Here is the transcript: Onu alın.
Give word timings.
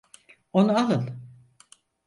Onu 0.53 0.77
alın. 0.77 1.19